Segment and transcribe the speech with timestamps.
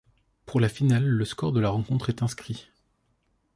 [0.47, 2.69] Pour la finale, le score de la rencontre est inscrit.